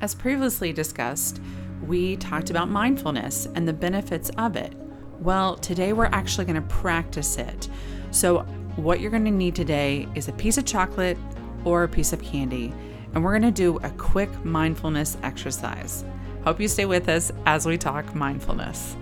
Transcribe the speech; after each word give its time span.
As 0.00 0.14
previously 0.14 0.72
discussed, 0.72 1.40
we 1.84 2.16
talked 2.16 2.50
about 2.50 2.68
mindfulness 2.68 3.48
and 3.56 3.66
the 3.66 3.72
benefits 3.72 4.30
of 4.38 4.54
it. 4.54 4.72
Well, 5.18 5.56
today 5.56 5.92
we're 5.92 6.06
actually 6.06 6.44
going 6.44 6.62
to 6.62 6.68
practice 6.68 7.36
it. 7.36 7.68
So, 8.12 8.40
what 8.76 9.00
you're 9.00 9.10
going 9.10 9.24
to 9.24 9.32
need 9.32 9.56
today 9.56 10.06
is 10.14 10.28
a 10.28 10.32
piece 10.32 10.56
of 10.56 10.64
chocolate 10.64 11.18
or 11.64 11.82
a 11.82 11.88
piece 11.88 12.12
of 12.12 12.22
candy, 12.22 12.72
and 13.12 13.24
we're 13.24 13.36
going 13.36 13.52
to 13.52 13.56
do 13.62 13.78
a 13.78 13.90
quick 13.90 14.32
mindfulness 14.44 15.16
exercise. 15.24 16.04
Hope 16.44 16.60
you 16.60 16.68
stay 16.68 16.84
with 16.84 17.08
us 17.08 17.32
as 17.44 17.66
we 17.66 17.76
talk 17.76 18.14
mindfulness. 18.14 18.96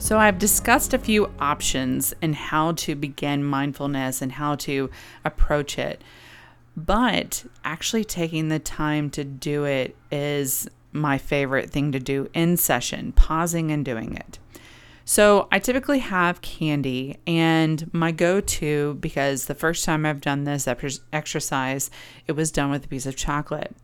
So, 0.00 0.18
I've 0.18 0.40
discussed 0.40 0.92
a 0.92 0.98
few 0.98 1.30
options 1.38 2.12
and 2.20 2.34
how 2.34 2.72
to 2.72 2.96
begin 2.96 3.44
mindfulness 3.44 4.22
and 4.22 4.32
how 4.32 4.56
to 4.56 4.90
approach 5.24 5.78
it. 5.78 6.02
But 6.86 7.44
actually 7.64 8.04
taking 8.04 8.48
the 8.48 8.60
time 8.60 9.10
to 9.10 9.24
do 9.24 9.64
it 9.64 9.96
is 10.12 10.68
my 10.92 11.18
favorite 11.18 11.70
thing 11.70 11.90
to 11.90 11.98
do 11.98 12.30
in 12.34 12.56
session, 12.56 13.10
pausing 13.12 13.72
and 13.72 13.84
doing 13.84 14.14
it. 14.14 14.38
So 15.04 15.48
I 15.50 15.58
typically 15.58 15.98
have 15.98 16.40
candy, 16.40 17.18
and 17.26 17.92
my 17.92 18.12
go 18.12 18.40
to, 18.40 18.94
because 19.00 19.46
the 19.46 19.54
first 19.54 19.84
time 19.84 20.06
I've 20.06 20.20
done 20.20 20.44
this 20.44 20.68
exercise, 20.68 21.90
it 22.26 22.32
was 22.32 22.52
done 22.52 22.70
with 22.70 22.84
a 22.84 22.88
piece 22.88 23.06
of 23.06 23.16
chocolate. 23.16 23.74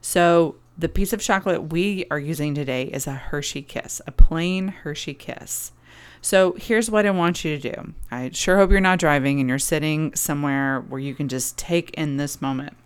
So 0.00 0.56
the 0.76 0.88
piece 0.88 1.12
of 1.12 1.20
chocolate 1.20 1.72
we 1.72 2.04
are 2.10 2.18
using 2.18 2.54
today 2.54 2.84
is 2.84 3.06
a 3.06 3.12
Hershey 3.12 3.62
Kiss, 3.62 4.02
a 4.06 4.12
plain 4.12 4.68
Hershey 4.68 5.14
Kiss. 5.14 5.72
So 6.20 6.52
here's 6.52 6.90
what 6.90 7.04
I 7.04 7.10
want 7.10 7.44
you 7.44 7.58
to 7.58 7.72
do. 7.72 7.94
I 8.10 8.30
sure 8.32 8.56
hope 8.56 8.70
you're 8.70 8.80
not 8.80 9.00
driving 9.00 9.40
and 9.40 9.48
you're 9.48 9.58
sitting 9.58 10.14
somewhere 10.14 10.80
where 10.88 11.00
you 11.00 11.14
can 11.14 11.28
just 11.28 11.58
take 11.58 11.90
in 11.90 12.16
this 12.16 12.40
moment. 12.40 12.76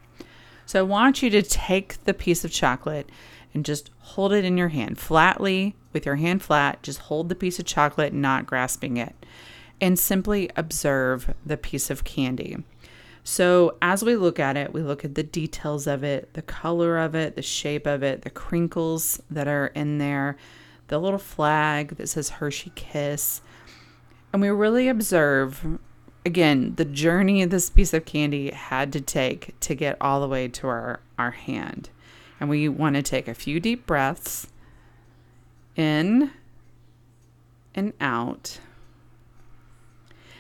So 0.65 0.81
I 0.81 0.83
want 0.83 1.23
you 1.23 1.31
to 1.31 1.43
take 1.43 2.03
the 2.05 2.15
piece 2.15 2.45
of 2.45 2.51
chocolate 2.51 3.11
and 3.53 3.65
just 3.65 3.91
hold 3.99 4.33
it 4.33 4.45
in 4.45 4.57
your 4.57 4.69
hand 4.69 4.99
flatly 4.99 5.77
with 5.93 6.05
your 6.05 6.17
hand 6.17 6.43
flat. 6.43 6.83
Just 6.83 7.01
hold 7.01 7.29
the 7.29 7.35
piece 7.35 7.59
of 7.59 7.65
chocolate, 7.67 8.13
not 8.13 8.47
grasping 8.47 8.97
it, 8.97 9.15
and 9.81 9.99
simply 9.99 10.51
observe 10.57 11.35
the 11.45 11.57
piece 11.57 11.91
of 11.91 12.05
candy. 12.05 12.59
So, 13.23 13.77
as 13.83 14.05
we 14.05 14.15
look 14.15 14.39
at 14.39 14.57
it, 14.57 14.73
we 14.73 14.83
look 14.83 15.05
at 15.05 15.17
the 15.17 15.23
details 15.25 15.87
of 15.87 16.05
it, 16.05 16.33
the 16.35 16.43
color 16.43 16.99
of 16.99 17.15
it, 17.15 17.35
the 17.35 17.43
shape 17.43 17.87
of 17.87 18.03
it, 18.03 18.23
the 18.23 18.31
crinkles 18.31 19.21
that 19.31 19.49
are 19.49 19.67
in 19.69 19.99
there, 19.99 20.37
the 20.89 20.99
little 20.99 21.19
flag 21.19 21.97
that 21.97 22.09
says 22.09 22.31
Hershey 22.31 22.73
Kiss. 22.75 23.41
And 24.33 24.43
we 24.43 24.49
really 24.49 24.89
observe, 24.89 25.79
again, 26.25 26.75
the 26.77 26.85
journey 26.85 27.45
this 27.45 27.71
piece 27.71 27.95
of 27.95 28.05
candy 28.05 28.51
had 28.51 28.93
to 28.93 29.01
take 29.01 29.59
to 29.61 29.75
get 29.75 29.97
all 30.01 30.21
the 30.21 30.29
way 30.29 30.49
to 30.49 30.67
our, 30.67 31.01
our 31.19 31.33
hand. 31.33 31.91
And 32.39 32.51
we 32.51 32.69
want 32.69 32.97
to 32.97 33.03
take 33.03 33.29
a 33.29 33.35
few 33.35 33.61
deep 33.61 33.87
breaths 33.87 34.49
in 35.75 36.31
and 37.75 37.93
out. 38.01 38.59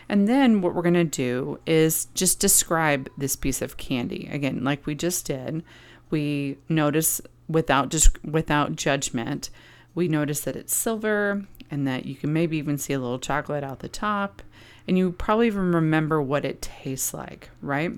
And 0.09 0.29
then 0.29 0.61
what 0.61 0.75
we're 0.75 0.83
going 0.83 0.95
to 0.95 1.05
do 1.05 1.59
is 1.67 2.07
just 2.15 2.39
describe 2.39 3.09
this 3.19 3.35
piece 3.35 3.61
of 3.61 3.77
candy. 3.77 4.29
Again, 4.31 4.63
like 4.63 4.87
we 4.87 4.95
just 4.95 5.27
did, 5.27 5.65
we 6.11 6.59
notice 6.69 7.21
without 7.49 7.91
just 7.91 8.23
without 8.25 8.77
judgment 8.77 9.51
we 9.97 10.07
notice 10.07 10.43
that 10.43 10.55
it's 10.55 10.77
silver 10.77 11.43
and 11.71 11.89
that 11.89 12.05
you 12.05 12.15
can 12.15 12.33
maybe 12.33 12.59
even 12.59 12.79
see 12.79 12.93
a 12.93 13.01
little 13.01 13.19
chocolate 13.19 13.65
out 13.65 13.81
the 13.81 13.89
top. 13.89 14.43
And 14.87 14.97
you 14.97 15.11
probably 15.11 15.49
even 15.49 15.73
remember 15.73 16.23
what 16.23 16.45
it 16.45 16.63
tastes 16.63 17.13
like, 17.13 17.51
right? 17.61 17.91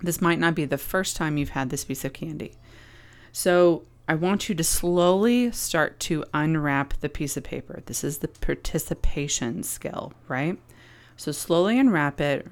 This 0.00 0.20
might 0.20 0.38
not 0.38 0.54
be 0.54 0.66
the 0.66 0.78
first 0.78 1.16
time 1.16 1.36
you've 1.36 1.48
had 1.48 1.70
this 1.70 1.84
piece 1.84 2.04
of 2.04 2.12
candy. 2.12 2.52
So 3.32 3.84
I 4.06 4.14
want 4.14 4.50
you 4.50 4.54
to 4.54 4.62
slowly 4.62 5.50
start 5.50 5.98
to 6.00 6.24
unwrap 6.34 7.00
the 7.00 7.08
piece 7.08 7.38
of 7.38 7.42
paper. 7.42 7.82
This 7.86 8.04
is 8.04 8.18
the 8.18 8.28
participation 8.28 9.62
skill, 9.62 10.12
right? 10.28 10.58
So 11.16 11.32
slowly 11.32 11.78
unwrap 11.78 12.20
it, 12.20 12.46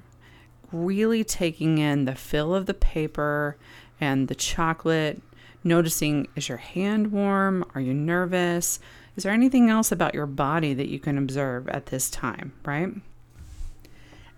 really 0.71 1.23
taking 1.23 1.77
in 1.77 2.05
the 2.05 2.15
feel 2.15 2.55
of 2.55 2.65
the 2.65 2.73
paper 2.73 3.55
and 4.01 4.27
the 4.27 4.35
chocolate 4.35 5.21
noticing 5.63 6.27
is 6.35 6.49
your 6.49 6.57
hand 6.57 7.11
warm? 7.11 7.65
Are 7.73 7.81
you 7.81 7.93
nervous? 7.93 8.79
Is 9.15 9.23
there 9.23 9.31
anything 9.31 9.69
else 9.69 9.91
about 9.91 10.13
your 10.13 10.25
body 10.25 10.73
that 10.73 10.89
you 10.89 10.99
can 10.99 11.17
observe 11.17 11.67
at 11.69 11.87
this 11.87 12.09
time, 12.09 12.53
right? 12.65 12.89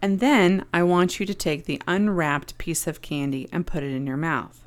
And 0.02 0.20
then 0.20 0.66
I 0.74 0.84
want 0.84 1.20
you 1.20 1.26
to 1.26 1.34
take 1.34 1.66
the 1.66 1.82
unwrapped 1.88 2.58
piece 2.58 2.86
of 2.86 3.02
candy 3.02 3.48
and 3.52 3.66
put 3.66 3.84
it 3.84 3.96
in 3.96 4.06
your 4.06 4.18
mouth. 4.18 4.62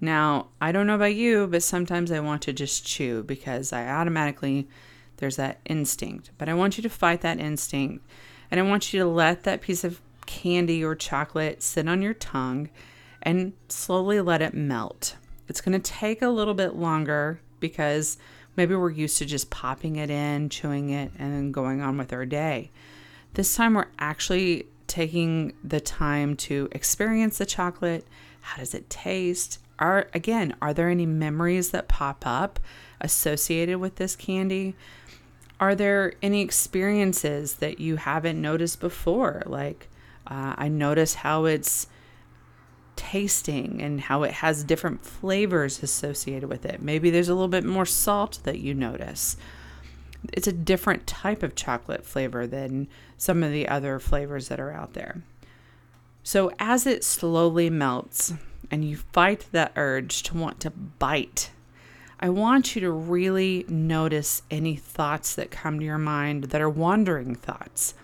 Now, 0.00 0.48
I 0.60 0.72
don't 0.72 0.86
know 0.86 0.94
about 0.94 1.14
you, 1.14 1.46
but 1.46 1.62
sometimes 1.62 2.12
I 2.12 2.20
want 2.20 2.42
to 2.42 2.52
just 2.52 2.86
chew 2.86 3.22
because 3.22 3.72
I 3.72 3.88
automatically, 3.88 4.68
there's 5.16 5.36
that 5.36 5.60
instinct. 5.64 6.30
But 6.38 6.48
I 6.48 6.54
want 6.54 6.76
you 6.76 6.82
to 6.82 6.90
fight 6.90 7.22
that 7.22 7.40
instinct 7.40 8.04
and 8.50 8.60
I 8.60 8.62
want 8.62 8.92
you 8.92 9.00
to 9.00 9.06
let 9.06 9.44
that 9.44 9.60
piece 9.60 9.84
of 9.84 10.00
candy 10.26 10.84
or 10.84 10.94
chocolate 10.94 11.62
sit 11.62 11.88
on 11.88 12.02
your 12.02 12.14
tongue 12.14 12.68
and 13.22 13.52
slowly 13.68 14.20
let 14.20 14.42
it 14.42 14.54
melt. 14.54 15.16
It's 15.48 15.60
going 15.60 15.80
to 15.80 15.92
take 15.92 16.22
a 16.22 16.28
little 16.28 16.54
bit 16.54 16.76
longer 16.76 17.40
because 17.60 18.18
maybe 18.56 18.74
we're 18.74 18.90
used 18.90 19.18
to 19.18 19.24
just 19.24 19.50
popping 19.50 19.96
it 19.96 20.10
in, 20.10 20.48
chewing 20.48 20.90
it, 20.90 21.12
and 21.18 21.32
then 21.32 21.52
going 21.52 21.80
on 21.80 21.96
with 21.96 22.12
our 22.12 22.26
day. 22.26 22.70
This 23.34 23.54
time 23.54 23.74
we're 23.74 23.86
actually 23.98 24.66
taking 24.86 25.52
the 25.62 25.80
time 25.80 26.34
to 26.34 26.68
experience 26.72 27.38
the 27.38 27.46
chocolate. 27.46 28.06
How 28.40 28.58
does 28.58 28.74
it 28.74 28.90
taste? 28.90 29.58
Are 29.78 30.08
again, 30.12 30.56
are 30.60 30.74
there 30.74 30.88
any 30.88 31.06
memories 31.06 31.70
that 31.70 31.88
pop 31.88 32.24
up 32.26 32.58
associated 33.00 33.78
with 33.78 33.96
this 33.96 34.16
candy? 34.16 34.74
Are 35.60 35.74
there 35.74 36.14
any 36.22 36.40
experiences 36.42 37.54
that 37.56 37.78
you 37.78 37.96
haven't 37.96 38.40
noticed 38.40 38.80
before? 38.80 39.42
Like, 39.46 39.88
uh, 40.26 40.54
I 40.56 40.68
notice 40.68 41.14
how 41.14 41.44
it's 41.44 41.86
tasting 42.98 43.80
and 43.80 44.00
how 44.00 44.24
it 44.24 44.32
has 44.32 44.64
different 44.64 45.00
flavors 45.00 45.82
associated 45.82 46.48
with 46.48 46.66
it. 46.66 46.82
Maybe 46.82 47.10
there's 47.10 47.28
a 47.28 47.34
little 47.34 47.46
bit 47.46 47.64
more 47.64 47.86
salt 47.86 48.40
that 48.42 48.58
you 48.58 48.74
notice. 48.74 49.36
It's 50.32 50.48
a 50.48 50.52
different 50.52 51.06
type 51.06 51.44
of 51.44 51.54
chocolate 51.54 52.04
flavor 52.04 52.44
than 52.44 52.88
some 53.16 53.44
of 53.44 53.52
the 53.52 53.68
other 53.68 54.00
flavors 54.00 54.48
that 54.48 54.58
are 54.58 54.72
out 54.72 54.94
there. 54.94 55.22
So, 56.24 56.50
as 56.58 56.86
it 56.86 57.04
slowly 57.04 57.70
melts 57.70 58.34
and 58.68 58.84
you 58.84 58.96
fight 58.96 59.46
that 59.52 59.72
urge 59.76 60.24
to 60.24 60.36
want 60.36 60.58
to 60.60 60.70
bite, 60.70 61.50
I 62.18 62.30
want 62.30 62.74
you 62.74 62.80
to 62.80 62.90
really 62.90 63.64
notice 63.68 64.42
any 64.50 64.74
thoughts 64.74 65.36
that 65.36 65.52
come 65.52 65.78
to 65.78 65.86
your 65.86 65.98
mind 65.98 66.44
that 66.44 66.60
are 66.60 66.68
wandering 66.68 67.36
thoughts, 67.36 67.94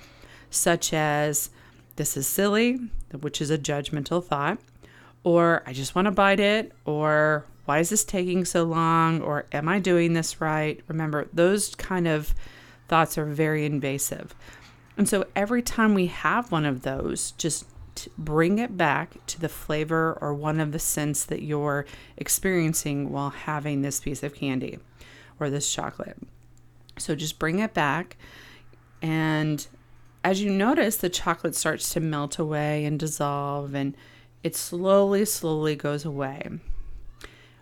such 0.50 0.94
as, 0.94 1.50
this 1.96 2.16
is 2.16 2.28
silly, 2.28 2.78
which 3.20 3.40
is 3.40 3.50
a 3.50 3.58
judgmental 3.58 4.24
thought 4.24 4.58
or 5.24 5.62
I 5.66 5.72
just 5.72 5.94
want 5.94 6.06
to 6.06 6.12
bite 6.12 6.40
it, 6.40 6.72
or 6.84 7.44
why 7.64 7.78
is 7.78 7.88
this 7.88 8.04
taking 8.04 8.44
so 8.44 8.62
long, 8.64 9.22
or 9.22 9.46
am 9.52 9.68
I 9.68 9.80
doing 9.80 10.12
this 10.12 10.40
right? 10.40 10.80
Remember, 10.86 11.26
those 11.32 11.74
kind 11.74 12.06
of 12.06 12.34
thoughts 12.88 13.18
are 13.18 13.24
very 13.24 13.64
invasive. 13.64 14.34
And 14.96 15.08
so 15.08 15.26
every 15.34 15.62
time 15.62 15.94
we 15.94 16.06
have 16.06 16.52
one 16.52 16.66
of 16.66 16.82
those, 16.82 17.32
just 17.32 17.66
bring 18.18 18.58
it 18.58 18.76
back 18.76 19.24
to 19.26 19.40
the 19.40 19.48
flavor 19.48 20.18
or 20.20 20.34
one 20.34 20.60
of 20.60 20.72
the 20.72 20.78
scents 20.78 21.24
that 21.24 21.42
you're 21.42 21.86
experiencing 22.16 23.10
while 23.10 23.30
having 23.30 23.82
this 23.82 24.00
piece 24.00 24.22
of 24.22 24.34
candy 24.34 24.78
or 25.40 25.48
this 25.48 25.72
chocolate. 25.72 26.18
So 26.98 27.14
just 27.14 27.38
bring 27.38 27.60
it 27.60 27.72
back. 27.72 28.16
And 29.00 29.66
as 30.22 30.42
you 30.42 30.50
notice, 30.50 30.96
the 30.96 31.08
chocolate 31.08 31.54
starts 31.54 31.90
to 31.90 32.00
melt 32.00 32.38
away 32.38 32.84
and 32.84 32.98
dissolve 32.98 33.74
and 33.74 33.96
it 34.44 34.54
slowly, 34.54 35.24
slowly 35.24 35.74
goes 35.74 36.04
away. 36.04 36.48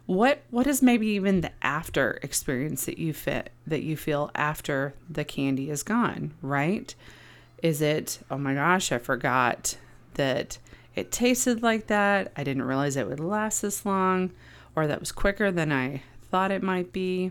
What 0.05 0.43
what 0.51 0.67
is 0.67 0.83
maybe 0.83 1.07
even 1.07 1.41
the 1.41 1.53
after 1.63 2.19
experience 2.23 2.85
that 2.87 2.99
you 2.99 3.15
fit 3.15 3.51
that 3.67 3.83
you 3.83 3.97
feel 3.97 4.33
after 4.35 4.95
the 5.09 5.25
candy 5.25 5.71
is 5.71 5.85
gone, 5.85 6.35
right? 6.43 6.93
Is 7.63 7.81
it, 7.81 8.19
oh 8.29 8.37
my 8.37 8.55
gosh, 8.55 8.91
I 8.91 8.99
forgot 8.99 9.77
that 10.15 10.59
it 10.97 11.13
tasted 11.13 11.63
like 11.63 11.87
that. 11.87 12.33
I 12.37 12.43
didn't 12.43 12.65
realize 12.65 12.97
it 12.97 13.09
would 13.09 13.21
last 13.21 13.63
this 13.63 13.87
long, 13.87 14.33
or 14.75 14.89
that 14.89 14.99
was 14.99 15.13
quicker 15.13 15.53
than 15.53 15.71
I 15.71 16.03
thought 16.31 16.51
it 16.51 16.65
might 16.65 16.93
be. 16.93 17.31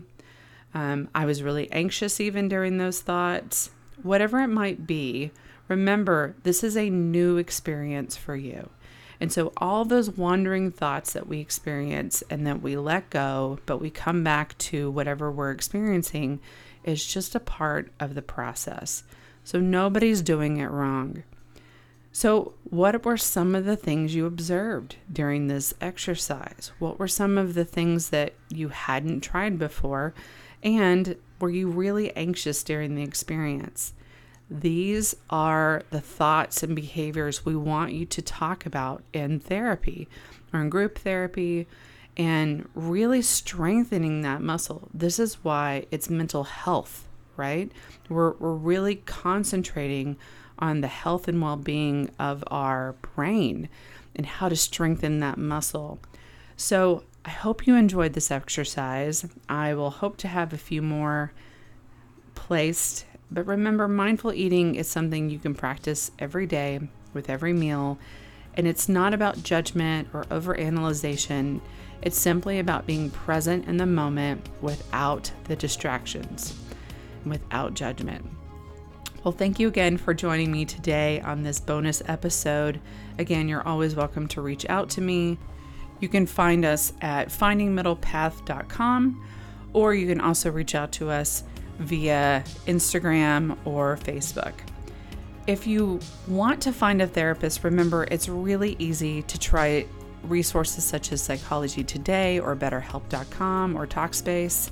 Um, 0.72 1.10
I 1.14 1.26
was 1.26 1.42
really 1.42 1.70
anxious 1.70 2.18
even 2.18 2.48
during 2.48 2.78
those 2.78 3.00
thoughts. 3.00 3.70
Whatever 4.02 4.40
it 4.40 4.48
might 4.48 4.86
be, 4.86 5.30
remember 5.68 6.34
this 6.42 6.64
is 6.64 6.78
a 6.78 6.88
new 6.88 7.36
experience 7.36 8.16
for 8.16 8.34
you. 8.34 8.70
And 9.22 9.32
so, 9.32 9.52
all 9.56 9.84
those 9.84 10.10
wandering 10.10 10.72
thoughts 10.72 11.12
that 11.12 11.28
we 11.28 11.38
experience 11.38 12.24
and 12.28 12.44
that 12.44 12.60
we 12.60 12.76
let 12.76 13.08
go, 13.08 13.60
but 13.66 13.78
we 13.78 13.88
come 13.88 14.24
back 14.24 14.58
to 14.58 14.90
whatever 14.90 15.30
we're 15.30 15.52
experiencing, 15.52 16.40
is 16.82 17.06
just 17.06 17.36
a 17.36 17.38
part 17.38 17.92
of 18.00 18.16
the 18.16 18.20
process. 18.20 19.04
So, 19.44 19.60
nobody's 19.60 20.22
doing 20.22 20.56
it 20.56 20.72
wrong. 20.72 21.22
So, 22.10 22.54
what 22.64 23.04
were 23.04 23.16
some 23.16 23.54
of 23.54 23.64
the 23.64 23.76
things 23.76 24.12
you 24.12 24.26
observed 24.26 24.96
during 25.12 25.46
this 25.46 25.72
exercise? 25.80 26.72
What 26.80 26.98
were 26.98 27.06
some 27.06 27.38
of 27.38 27.54
the 27.54 27.64
things 27.64 28.08
that 28.08 28.32
you 28.48 28.70
hadn't 28.70 29.20
tried 29.20 29.56
before? 29.56 30.14
And 30.64 31.14
were 31.38 31.50
you 31.50 31.68
really 31.68 32.10
anxious 32.16 32.64
during 32.64 32.96
the 32.96 33.04
experience? 33.04 33.94
These 34.50 35.16
are 35.30 35.82
the 35.90 36.00
thoughts 36.00 36.62
and 36.62 36.76
behaviors 36.76 37.44
we 37.44 37.56
want 37.56 37.92
you 37.92 38.04
to 38.06 38.22
talk 38.22 38.66
about 38.66 39.02
in 39.12 39.40
therapy 39.40 40.08
or 40.52 40.60
in 40.60 40.70
group 40.70 40.98
therapy 40.98 41.66
and 42.16 42.68
really 42.74 43.22
strengthening 43.22 44.20
that 44.22 44.42
muscle. 44.42 44.88
This 44.92 45.18
is 45.18 45.42
why 45.42 45.86
it's 45.90 46.10
mental 46.10 46.44
health, 46.44 47.08
right? 47.36 47.72
We're, 48.08 48.32
we're 48.32 48.54
really 48.54 48.96
concentrating 48.96 50.16
on 50.58 50.80
the 50.80 50.88
health 50.88 51.28
and 51.28 51.40
well 51.40 51.56
being 51.56 52.10
of 52.18 52.44
our 52.48 52.94
brain 53.14 53.68
and 54.14 54.26
how 54.26 54.48
to 54.48 54.56
strengthen 54.56 55.20
that 55.20 55.38
muscle. 55.38 55.98
So, 56.56 57.04
I 57.24 57.30
hope 57.30 57.68
you 57.68 57.76
enjoyed 57.76 58.14
this 58.14 58.32
exercise. 58.32 59.24
I 59.48 59.74
will 59.74 59.90
hope 59.90 60.16
to 60.18 60.28
have 60.28 60.52
a 60.52 60.58
few 60.58 60.82
more 60.82 61.32
placed. 62.34 63.06
But 63.32 63.46
remember, 63.46 63.88
mindful 63.88 64.34
eating 64.34 64.74
is 64.74 64.88
something 64.88 65.30
you 65.30 65.38
can 65.38 65.54
practice 65.54 66.10
every 66.18 66.46
day 66.46 66.80
with 67.14 67.30
every 67.30 67.54
meal. 67.54 67.98
And 68.54 68.68
it's 68.68 68.90
not 68.90 69.14
about 69.14 69.42
judgment 69.42 70.08
or 70.12 70.24
overanalyzation. 70.24 71.62
It's 72.02 72.18
simply 72.18 72.58
about 72.58 72.86
being 72.86 73.08
present 73.08 73.66
in 73.66 73.78
the 73.78 73.86
moment 73.86 74.46
without 74.60 75.32
the 75.44 75.56
distractions, 75.56 76.54
without 77.24 77.72
judgment. 77.72 78.28
Well, 79.24 79.32
thank 79.32 79.58
you 79.58 79.68
again 79.68 79.96
for 79.96 80.12
joining 80.12 80.52
me 80.52 80.66
today 80.66 81.22
on 81.22 81.42
this 81.42 81.58
bonus 81.58 82.02
episode. 82.06 82.80
Again, 83.18 83.48
you're 83.48 83.66
always 83.66 83.94
welcome 83.94 84.28
to 84.28 84.42
reach 84.42 84.66
out 84.68 84.90
to 84.90 85.00
me. 85.00 85.38
You 86.00 86.08
can 86.08 86.26
find 86.26 86.66
us 86.66 86.92
at 87.00 87.28
findingmiddlepath.com, 87.28 89.28
or 89.72 89.94
you 89.94 90.06
can 90.06 90.20
also 90.20 90.50
reach 90.50 90.74
out 90.74 90.92
to 90.92 91.08
us 91.08 91.44
via 91.82 92.44
Instagram 92.66 93.56
or 93.64 93.96
Facebook. 93.98 94.54
If 95.46 95.66
you 95.66 95.98
want 96.28 96.62
to 96.62 96.72
find 96.72 97.02
a 97.02 97.06
therapist, 97.06 97.64
remember 97.64 98.04
it's 98.04 98.28
really 98.28 98.76
easy 98.78 99.22
to 99.22 99.38
try 99.38 99.86
resources 100.22 100.84
such 100.84 101.10
as 101.12 101.20
Psychology 101.20 101.82
Today 101.82 102.38
or 102.38 102.54
BetterHelp.com 102.54 103.76
or 103.76 103.86
Talkspace. 103.86 104.70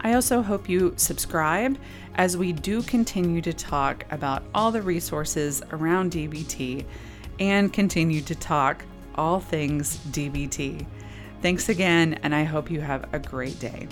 I 0.00 0.14
also 0.14 0.40
hope 0.40 0.68
you 0.68 0.94
subscribe 0.96 1.78
as 2.14 2.36
we 2.36 2.52
do 2.52 2.82
continue 2.82 3.42
to 3.42 3.52
talk 3.52 4.06
about 4.10 4.42
all 4.54 4.70
the 4.70 4.82
resources 4.82 5.62
around 5.72 6.12
DBT 6.12 6.84
and 7.38 7.72
continue 7.72 8.22
to 8.22 8.34
talk 8.34 8.84
all 9.14 9.40
things 9.40 9.98
DBT. 10.08 10.86
Thanks 11.42 11.68
again, 11.68 12.14
and 12.22 12.34
I 12.34 12.44
hope 12.44 12.70
you 12.70 12.80
have 12.80 13.12
a 13.12 13.18
great 13.18 13.58
day. 13.60 13.88